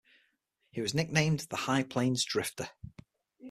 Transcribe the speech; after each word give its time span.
He 0.71 0.81
was 0.81 0.95
nicknamed 0.95 1.41
the 1.51 1.57
"High 1.57 1.83
Plains 1.83 2.25
Drifter". 2.25 2.69